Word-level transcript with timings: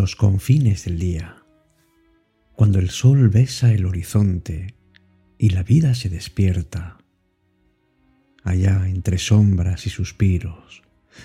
Los 0.00 0.14
confines 0.14 0.84
del 0.84 0.96
día, 1.00 1.42
cuando 2.54 2.78
el 2.78 2.88
sol 2.88 3.30
besa 3.30 3.72
el 3.72 3.84
horizonte 3.84 4.76
y 5.38 5.50
la 5.50 5.64
vida 5.64 5.92
se 5.96 6.08
despierta, 6.08 6.98
allá 8.44 8.88
entre 8.88 9.18
sombras 9.18 9.88
y 9.88 9.90
suspiros, 9.90 10.84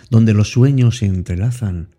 donde 0.10 0.34
los 0.34 0.50
sueños 0.50 0.98
se 0.98 1.06
entrelazan, 1.06 1.96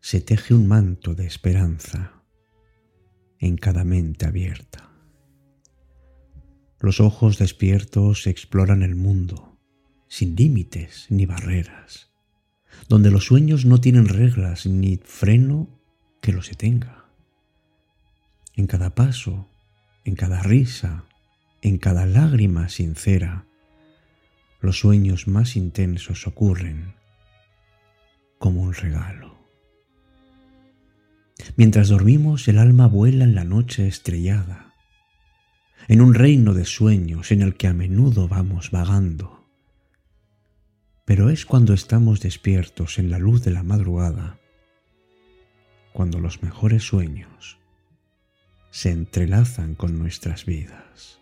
se 0.00 0.20
teje 0.20 0.54
un 0.54 0.68
manto 0.68 1.16
de 1.16 1.26
esperanza 1.26 2.22
en 3.40 3.56
cada 3.56 3.82
mente 3.82 4.26
abierta. 4.26 4.92
Los 6.78 7.00
ojos 7.00 7.36
despiertos 7.36 8.28
exploran 8.28 8.84
el 8.84 8.94
mundo, 8.94 9.58
sin 10.06 10.36
límites 10.36 11.08
ni 11.10 11.26
barreras, 11.26 12.13
donde 12.88 13.10
los 13.10 13.24
sueños 13.24 13.64
no 13.64 13.80
tienen 13.80 14.08
reglas 14.08 14.66
ni 14.66 14.98
freno 14.98 15.68
que 16.20 16.32
los 16.32 16.48
detenga. 16.48 17.04
En 18.54 18.66
cada 18.66 18.94
paso, 18.94 19.48
en 20.04 20.14
cada 20.14 20.42
risa, 20.42 21.04
en 21.62 21.78
cada 21.78 22.06
lágrima 22.06 22.68
sincera, 22.68 23.46
los 24.60 24.78
sueños 24.78 25.28
más 25.28 25.56
intensos 25.56 26.26
ocurren 26.26 26.94
como 28.38 28.62
un 28.62 28.74
regalo. 28.74 29.34
Mientras 31.56 31.88
dormimos, 31.88 32.48
el 32.48 32.58
alma 32.58 32.86
vuela 32.86 33.24
en 33.24 33.34
la 33.34 33.44
noche 33.44 33.86
estrellada, 33.86 34.74
en 35.88 36.00
un 36.00 36.14
reino 36.14 36.54
de 36.54 36.64
sueños 36.64 37.32
en 37.32 37.42
el 37.42 37.56
que 37.56 37.66
a 37.66 37.74
menudo 37.74 38.28
vamos 38.28 38.70
vagando. 38.70 39.43
Pero 41.04 41.28
es 41.28 41.44
cuando 41.44 41.74
estamos 41.74 42.20
despiertos 42.20 42.98
en 42.98 43.10
la 43.10 43.18
luz 43.18 43.44
de 43.44 43.50
la 43.50 43.62
madrugada, 43.62 44.38
cuando 45.92 46.18
los 46.18 46.42
mejores 46.42 46.82
sueños 46.82 47.58
se 48.70 48.90
entrelazan 48.90 49.74
con 49.74 49.98
nuestras 49.98 50.46
vidas. 50.46 51.20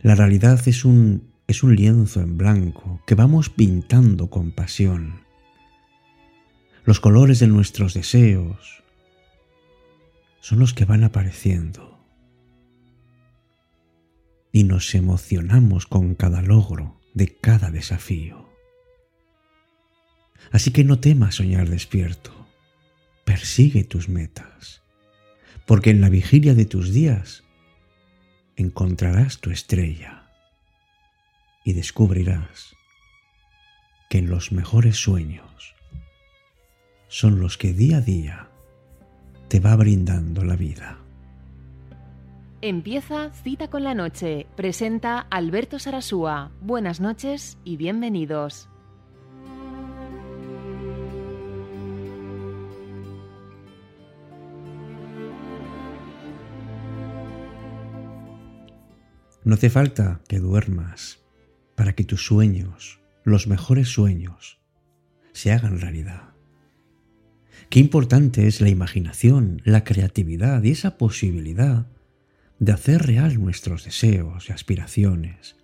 La 0.00 0.14
realidad 0.14 0.60
es 0.66 0.84
un, 0.84 1.32
es 1.46 1.62
un 1.62 1.76
lienzo 1.76 2.20
en 2.20 2.36
blanco 2.36 3.00
que 3.06 3.14
vamos 3.14 3.48
pintando 3.50 4.28
con 4.28 4.50
pasión. 4.50 5.22
Los 6.84 7.00
colores 7.00 7.38
de 7.38 7.46
nuestros 7.46 7.94
deseos 7.94 8.82
son 10.40 10.58
los 10.58 10.74
que 10.74 10.84
van 10.84 11.04
apareciendo. 11.04 11.98
Y 14.52 14.64
nos 14.64 14.94
emocionamos 14.94 15.86
con 15.86 16.14
cada 16.14 16.42
logro 16.42 16.99
de 17.14 17.34
cada 17.36 17.70
desafío. 17.70 18.48
Así 20.50 20.70
que 20.70 20.84
no 20.84 20.98
temas 20.98 21.36
soñar 21.36 21.68
despierto. 21.68 22.46
Persigue 23.24 23.84
tus 23.84 24.08
metas, 24.08 24.82
porque 25.66 25.90
en 25.90 26.00
la 26.00 26.08
vigilia 26.08 26.54
de 26.54 26.64
tus 26.64 26.92
días 26.92 27.44
encontrarás 28.56 29.38
tu 29.40 29.50
estrella 29.50 30.30
y 31.64 31.74
descubrirás 31.74 32.74
que 34.08 34.18
en 34.18 34.28
los 34.28 34.50
mejores 34.50 34.96
sueños 34.96 35.74
son 37.08 37.40
los 37.40 37.58
que 37.58 37.72
día 37.72 37.98
a 37.98 38.00
día 38.00 38.50
te 39.48 39.60
va 39.60 39.76
brindando 39.76 40.44
la 40.44 40.56
vida. 40.56 40.99
Empieza 42.62 43.30
Cita 43.32 43.70
con 43.70 43.84
la 43.84 43.94
Noche. 43.94 44.46
Presenta 44.54 45.20
Alberto 45.30 45.78
Sarasúa. 45.78 46.52
Buenas 46.60 47.00
noches 47.00 47.56
y 47.64 47.78
bienvenidos. 47.78 48.68
No 59.42 59.54
hace 59.54 59.70
falta 59.70 60.20
que 60.28 60.38
duermas 60.38 61.24
para 61.76 61.94
que 61.94 62.04
tus 62.04 62.26
sueños, 62.26 63.00
los 63.24 63.46
mejores 63.46 63.88
sueños, 63.88 64.60
se 65.32 65.50
hagan 65.50 65.80
realidad. 65.80 66.34
Qué 67.70 67.80
importante 67.80 68.46
es 68.46 68.60
la 68.60 68.68
imaginación, 68.68 69.62
la 69.64 69.82
creatividad 69.82 70.62
y 70.62 70.72
esa 70.72 70.98
posibilidad 70.98 71.86
de 72.60 72.72
hacer 72.72 73.02
real 73.02 73.40
nuestros 73.40 73.84
deseos 73.84 74.48
y 74.48 74.52
aspiraciones 74.52 75.56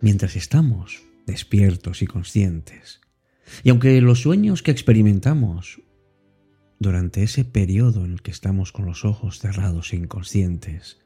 mientras 0.00 0.36
estamos 0.36 1.02
despiertos 1.26 2.02
y 2.02 2.06
conscientes. 2.06 3.00
Y 3.62 3.70
aunque 3.70 3.98
los 4.02 4.20
sueños 4.20 4.62
que 4.62 4.70
experimentamos 4.70 5.80
durante 6.78 7.22
ese 7.22 7.46
periodo 7.46 8.04
en 8.04 8.12
el 8.12 8.22
que 8.22 8.30
estamos 8.30 8.70
con 8.70 8.84
los 8.84 9.06
ojos 9.06 9.38
cerrados 9.38 9.94
e 9.94 9.96
inconscientes 9.96 10.98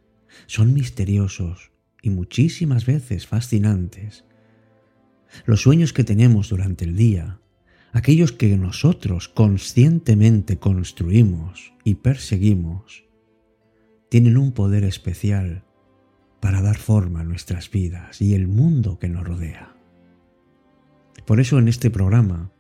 son 0.47 0.75
misteriosos 0.75 1.71
y 2.03 2.11
muchísimas 2.11 2.85
veces 2.85 3.29
fascinantes. 3.29 4.25
Los 5.47 5.63
sueños 5.63 5.93
que 5.93 6.03
tenemos 6.03 6.49
durante 6.49 6.85
el 6.85 6.97
día, 6.97 7.39
aquellos 7.93 8.33
que 8.33 8.57
nosotros 8.57 9.29
conscientemente 9.29 10.59
construimos 10.59 11.73
y 11.85 11.95
perseguimos, 11.95 13.08
tienen 14.09 14.39
un 14.39 14.53
poder 14.53 14.85
especial 14.85 15.65
para 16.41 16.63
dar 16.63 16.79
forma 16.79 17.21
a 17.21 17.25
nuestras 17.25 17.71
vidas 17.71 18.23
y 18.23 18.35
el 18.35 18.47
mundo 18.49 18.99
que 18.99 19.09
nos 19.09 19.27
rodea. 19.27 19.75
Por 21.27 21.41
eso 21.41 21.59
en 21.59 21.69
este 21.69 21.91
programa 21.91 22.51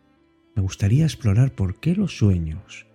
me 0.55 0.63
gustaría 0.63 1.05
explorar 1.05 1.53
por 1.53 1.81
qué 1.81 1.95
los 1.95 2.19
sueños 2.19 2.87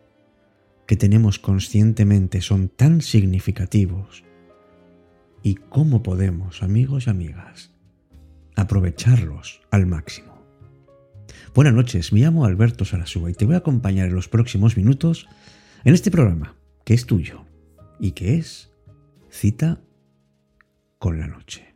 que 0.85 0.97
tenemos 0.97 1.39
conscientemente 1.39 2.41
son 2.41 2.69
tan 2.69 3.01
significativos 3.01 4.23
y 5.41 5.55
cómo 5.55 6.03
podemos, 6.03 6.61
amigos 6.61 7.07
y 7.07 7.09
amigas, 7.09 7.71
aprovecharlos 8.55 9.61
al 9.71 9.87
máximo. 9.87 10.43
Buenas 11.55 11.73
noches, 11.73 12.11
me 12.13 12.19
llamo 12.19 12.45
Alberto 12.45 12.85
Sarasúa 12.85 13.31
y 13.31 13.33
te 13.33 13.45
voy 13.45 13.55
a 13.55 13.59
acompañar 13.59 14.09
en 14.09 14.15
los 14.15 14.27
próximos 14.27 14.77
minutos 14.77 15.27
en 15.85 15.93
este 15.93 16.11
programa 16.11 16.55
que 16.83 16.93
es 16.93 17.05
tuyo 17.05 17.45
y 18.03 18.11
que 18.11 18.35
es 18.35 18.69
Cita 19.29 19.81
con 20.99 21.21
la 21.21 21.27
Noche. 21.27 21.73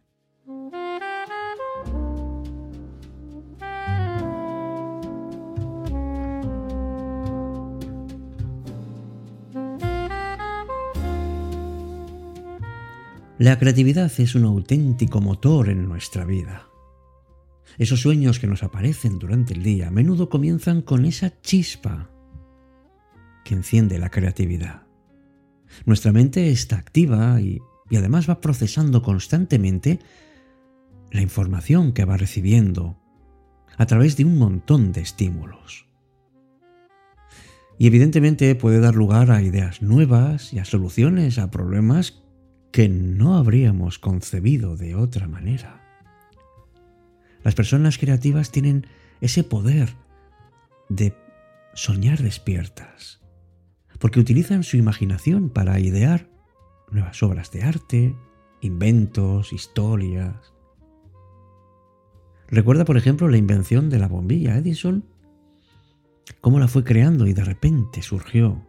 La 13.40 13.58
creatividad 13.58 14.12
es 14.18 14.36
un 14.36 14.44
auténtico 14.44 15.22
motor 15.22 15.70
en 15.70 15.88
nuestra 15.88 16.26
vida. 16.26 16.68
Esos 17.78 18.02
sueños 18.02 18.40
que 18.40 18.48
nos 18.48 18.64
aparecen 18.64 19.18
durante 19.18 19.54
el 19.54 19.64
día 19.64 19.88
a 19.88 19.92
menudo 19.92 20.28
comienzan 20.28 20.82
con 20.82 21.06
esa 21.06 21.40
chispa 21.40 22.10
que 23.46 23.56
enciende 23.56 23.98
la 23.98 24.10
creatividad. 24.10 24.87
Nuestra 25.86 26.12
mente 26.12 26.50
está 26.52 26.78
activa 26.78 27.40
y, 27.42 27.62
además 27.96 28.30
va 28.30 28.42
procesando 28.42 29.02
constantemente 29.02 30.00
la 31.12 31.22
información 31.22 31.94
que 31.94 32.06
va 32.06 32.18
recibiendo 32.18 32.98
a 33.78 33.86
través 33.86 34.18
de 34.18 34.26
un 34.26 34.38
montón 34.38 34.92
de 34.92 35.02
estímulos. 35.02 35.88
Y 37.80 37.88
evidentemente 37.88 38.56
puede 38.56 38.80
dar 38.80 38.96
lugar 38.96 39.32
a 39.32 39.42
ideas 39.42 39.82
nuevas 39.82 40.52
y 40.52 40.60
a 40.60 40.66
soluciones 40.66 41.38
a 41.38 41.52
problemas 41.52 42.24
que 42.72 42.90
no 42.90 43.38
habríamos 43.38 44.00
concebido 44.00 44.76
de 44.76 44.96
otra 44.96 45.28
manera. 45.28 45.84
Las 47.44 47.56
personas 47.56 47.98
creativas 47.98 48.52
tienen 48.52 48.88
ese 49.22 49.44
poder 49.44 49.96
de 50.90 51.16
soñar 51.74 52.22
despiertas, 52.22 53.22
porque 54.00 54.20
utilizan 54.20 54.64
su 54.64 54.78
imaginación 54.78 55.50
para 55.50 55.80
idear 55.80 56.30
nuevas 56.92 57.22
obras 57.24 57.52
de 57.52 57.64
arte, 57.64 58.16
inventos, 58.62 59.54
historias. 59.54 60.54
Recuerda, 62.48 62.86
por 62.86 62.98
ejemplo, 62.98 63.28
la 63.28 63.38
invención 63.38 63.90
de 63.90 64.00
la 64.00 64.08
bombilla 64.08 64.58
Edison, 64.58 65.04
cómo 66.42 66.60
la 66.60 66.68
fue 66.68 66.84
creando 66.84 67.28
y 67.28 67.34
de 67.34 67.44
repente 67.44 68.02
surgió, 68.02 68.66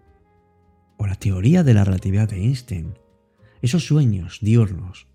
o 0.96 1.06
la 1.06 1.14
teoría 1.14 1.62
de 1.62 1.74
la 1.74 1.84
relatividad 1.84 2.28
de 2.28 2.42
Einstein, 2.42 2.98
esos 3.62 3.86
sueños 3.86 4.38
diurnos 4.42 5.08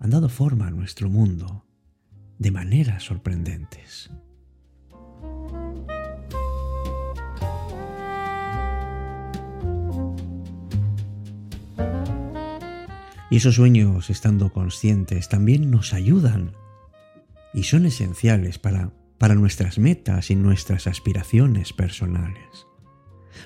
han 0.00 0.10
dado 0.10 0.28
forma 0.28 0.66
a 0.66 0.70
nuestro 0.70 1.08
mundo 1.08 1.64
de 2.38 2.50
maneras 2.50 3.02
sorprendentes. 3.04 4.10
Esos 13.38 13.54
sueños, 13.54 14.10
estando 14.10 14.52
conscientes, 14.52 15.28
también 15.28 15.70
nos 15.70 15.94
ayudan 15.94 16.56
y 17.54 17.62
son 17.62 17.86
esenciales 17.86 18.58
para 18.58 18.90
para 19.16 19.36
nuestras 19.36 19.78
metas 19.78 20.32
y 20.32 20.34
nuestras 20.34 20.88
aspiraciones 20.88 21.72
personales. 21.72 22.66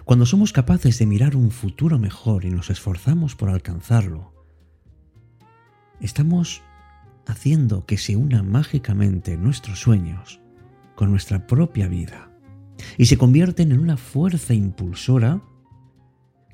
Cuando 0.07 0.25
somos 0.25 0.55
capaces 0.55 0.99
de 0.99 1.05
mirar 1.05 1.37
un 1.37 1.51
futuro 1.51 1.99
mejor 1.99 2.47
y 2.47 2.51
nos 2.51 2.71
esforzamos 2.71 3.37
por 3.37 3.51
alcanzarlo, 3.51 4.33
estamos 6.01 6.63
haciendo 7.27 7.85
que 7.85 7.99
se 7.99 8.17
unan 8.17 8.51
mágicamente 8.51 9.37
nuestros 9.37 9.79
sueños 9.79 10.41
con 10.95 11.11
nuestra 11.11 11.47
propia 11.47 11.87
vida 11.87 12.31
y 12.97 13.05
se 13.05 13.19
convierten 13.19 13.73
en 13.73 13.81
una 13.81 13.99
fuerza 13.99 14.55
impulsora 14.55 15.43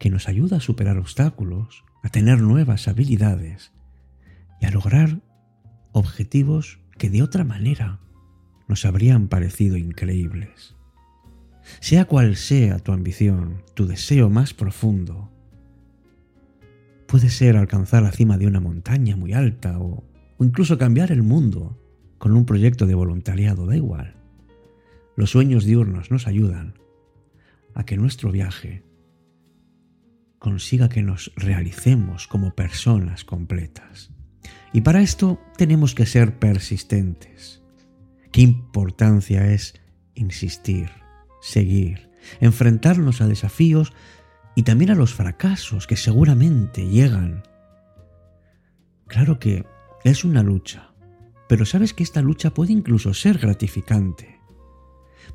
que 0.01 0.11
nos 0.11 0.29
ayuda 0.29 0.57
a 0.57 0.61
superar 0.61 0.99
obstáculos, 0.99 1.85
a 2.09 2.11
tener 2.11 2.41
nuevas 2.41 2.89
habilidades 2.89 3.71
y 4.63 4.65
a 4.65 4.71
lograr 4.71 5.21
objetivos 5.93 6.81
que 6.97 7.11
de 7.11 7.23
otra 7.23 7.45
manera 7.45 8.01
nos 8.67 8.87
habrían 8.87 9.29
parecido 9.29 9.77
increíbles. 9.77 10.75
Sea 11.81 12.07
cual 12.07 12.37
sea 12.37 12.79
tu 12.79 12.93
ambición, 12.93 13.63
tu 13.75 13.87
deseo 13.87 14.31
más 14.31 14.55
profundo, 14.55 15.31
puede 17.07 17.29
ser 17.29 17.59
alcanzar 17.59 18.03
la 18.03 18.13
cima 18.13 18.39
de 18.39 18.47
una 18.47 18.61
montaña 18.61 19.15
muy 19.15 19.35
alta 19.35 19.79
o, 19.79 20.03
o 20.39 20.45
incluso 20.47 20.79
cambiar 20.79 21.13
el 21.13 21.23
mundo 21.23 21.79
con 22.17 22.33
un 22.33 22.47
proyecto 22.47 22.87
de 22.87 22.95
voluntariado, 22.95 23.67
da 23.67 23.77
igual. 23.77 24.17
Los 25.15 25.33
sueños 25.33 25.67
diurnos 25.67 26.11
nos 26.11 26.27
ayudan 26.27 26.73
a 27.75 27.85
que 27.85 27.99
nuestro 27.99 28.33
viaje 28.33 28.88
consiga 30.39 30.89
que 30.89 31.03
nos 31.03 31.33
realicemos 31.37 32.27
como 32.27 32.55
personas 32.55 33.25
completas. 33.25 34.11
Y 34.73 34.83
para 34.83 35.01
esto 35.01 35.41
tenemos 35.57 35.95
que 35.95 36.07
ser 36.07 36.39
persistentes. 36.39 37.63
Qué 38.33 38.43
importancia 38.43 39.53
es 39.53 39.75
insistir, 40.15 40.91
seguir, 41.41 42.11
enfrentarnos 42.41 43.21
a 43.21 43.27
desafíos 43.27 43.93
y 44.55 44.65
también 44.65 44.91
a 44.91 44.95
los 44.95 45.15
fracasos 45.15 45.87
que 45.87 45.97
seguramente 45.97 46.87
llegan. 46.87 47.43
Claro 49.07 49.39
que 49.39 49.65
es 50.05 50.25
una 50.25 50.43
lucha, 50.43 50.91
pero 51.49 51.65
sabes 51.65 51.95
que 51.95 52.03
esta 52.03 52.21
lucha 52.21 52.51
puede 52.51 52.73
incluso 52.73 53.15
ser 53.15 53.39
gratificante. 53.39 54.39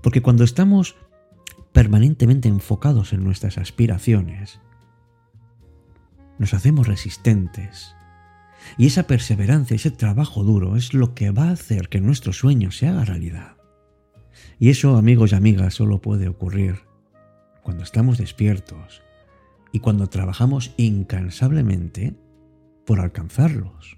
Porque 0.02 0.22
cuando 0.22 0.44
estamos 0.44 0.96
permanentemente 1.72 2.50
enfocados 2.50 3.14
en 3.14 3.24
nuestras 3.24 3.58
aspiraciones, 3.58 4.60
nos 6.40 6.54
hacemos 6.54 6.88
resistentes. 6.88 7.96
Y 8.78 8.88
esa 8.88 9.04
perseverancia, 9.04 9.76
ese 9.76 9.92
trabajo 9.92 10.44
duro 10.44 10.76
es 10.76 10.94
lo 10.94 11.14
que 11.14 11.32
va 11.32 11.50
a 11.50 11.54
hacer 11.54 11.90
que 11.90 12.02
nuestro 12.02 12.34
sueño 12.34 12.72
se 12.72 12.88
haga 12.88 13.06
realidad. 13.06 13.58
Y 14.60 14.70
eso, 14.70 14.98
amigos 14.98 15.32
y 15.32 15.36
amigas, 15.36 15.74
solo 15.74 16.02
puede 16.02 16.28
ocurrir 16.28 16.80
cuando 17.62 17.84
estamos 17.84 18.18
despiertos 18.18 19.02
y 19.72 19.80
cuando 19.80 20.08
trabajamos 20.08 20.74
incansablemente 20.78 22.16
por 22.86 23.00
alcanzarlos. 23.00 23.98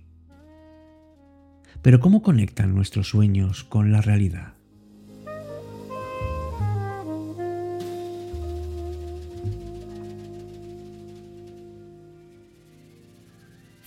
Pero 1.81 1.99
¿cómo 1.99 2.21
conectan 2.21 2.73
nuestros 2.73 3.09
sueños 3.09 3.63
con 3.63 3.91
la 3.91 4.01
realidad? 4.01 4.55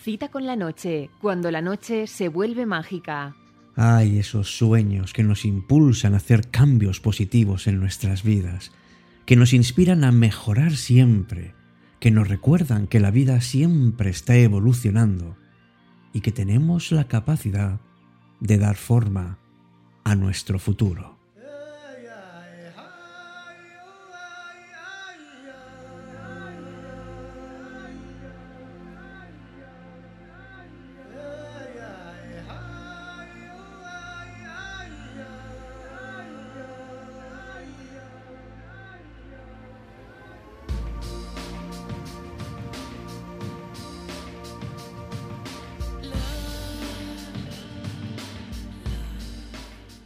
Cita 0.08 0.31
con 0.31 0.46
la 0.46 0.56
noche, 0.56 1.10
cuando 1.20 1.50
la 1.50 1.60
noche 1.60 2.06
se 2.06 2.31
vuelve 2.31 2.64
mágica. 2.64 3.37
Ay, 3.76 4.19
esos 4.19 4.56
sueños 4.56 5.12
que 5.12 5.22
nos 5.22 5.44
impulsan 5.44 6.14
a 6.14 6.16
hacer 6.16 6.49
cambios 6.50 6.99
positivos 6.99 7.66
en 7.66 7.78
nuestras 7.78 8.22
vidas, 8.22 8.72
que 9.26 9.37
nos 9.37 9.52
inspiran 9.52 10.05
a 10.05 10.10
mejorar 10.10 10.76
siempre, 10.76 11.55
que 12.00 12.10
nos 12.10 12.26
recuerdan 12.26 12.87
que 12.87 13.00
la 13.00 13.10
vida 13.10 13.43
siempre 13.43 14.08
está 14.08 14.34
evolucionando 14.34 15.37
y 16.14 16.22
que 16.22 16.32
tenemos 16.32 16.90
la 16.90 17.06
capacidad 17.06 17.78
de 18.40 18.56
dar 18.56 18.76
forma 18.76 19.38
a 20.05 20.14
nuestro 20.14 20.58
futuro. 20.58 21.18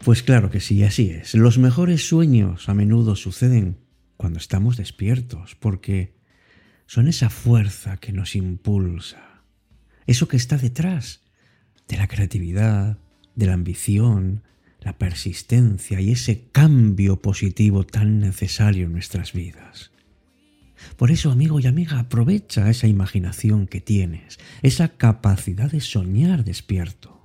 Pues 0.05 0.25
claro 0.25 0.51
que 0.51 0.59
sí, 0.59 0.83
así 0.83 1.11
es. 1.11 1.35
Los 1.35 1.59
mejores 1.59 2.09
sueños 2.09 2.69
a 2.69 2.75
menudo 2.75 3.15
suceden 3.15 3.79
cuando 4.17 4.41
estamos 4.41 4.77
despiertos, 4.77 5.55
porque 5.55 6.17
son 6.87 7.07
esa 7.07 7.31
fuerza 7.31 7.99
que 7.99 8.13
nos 8.13 8.35
impulsa, 8.35 9.45
eso 10.09 10.27
que 10.27 10.37
está 10.37 10.59
detrás 10.59 11.21
de 11.87 11.99
la 11.99 12.09
creatividad, 12.09 12.99
de 13.37 13.47
la 13.47 13.53
ambición, 13.53 14.43
la 14.81 14.99
persistencia 14.99 16.01
y 16.01 16.11
ese 16.11 16.49
cambio 16.51 17.23
positivo 17.23 17.87
tan 17.87 18.19
necesario 18.19 18.87
en 18.87 18.93
nuestras 18.93 19.33
vidas. 19.33 19.93
Por 20.97 21.13
eso, 21.13 21.31
amigo 21.31 21.61
y 21.61 21.69
amiga, 21.69 22.01
aprovecha 22.01 22.69
esa 22.69 22.89
imaginación 22.89 23.69
que 23.69 23.81
tienes, 23.81 24.41
esa 24.63 24.89
capacidad 24.89 25.71
de 25.71 25.81
soñar 25.81 26.43
despierto. 26.43 27.25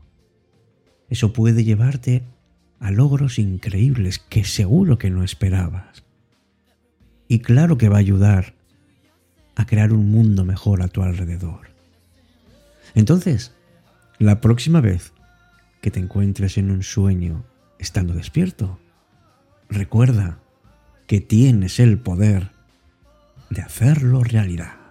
Eso 1.09 1.33
puede 1.33 1.63
llevarte 1.63 2.36
a 2.79 2.91
logros 2.91 3.39
increíbles 3.39 4.19
que 4.19 4.43
seguro 4.43 4.97
que 4.97 5.09
no 5.09 5.23
esperabas. 5.23 6.03
Y 7.27 7.39
claro 7.39 7.77
que 7.77 7.89
va 7.89 7.97
a 7.97 7.99
ayudar 7.99 8.53
a 9.55 9.65
crear 9.65 9.91
un 9.91 10.11
mundo 10.11 10.45
mejor 10.45 10.81
a 10.81 10.87
tu 10.87 11.01
alrededor. 11.01 11.69
Entonces, 12.95 13.53
la 14.19 14.39
próxima 14.41 14.81
vez 14.81 15.13
que 15.81 15.91
te 15.91 15.99
encuentres 15.99 16.57
en 16.57 16.71
un 16.71 16.83
sueño 16.83 17.43
estando 17.79 18.13
despierto, 18.13 18.79
recuerda 19.69 20.39
que 21.07 21.21
tienes 21.21 21.79
el 21.79 21.99
poder 21.99 22.51
de 23.49 23.61
hacerlo 23.61 24.23
realidad. 24.23 24.86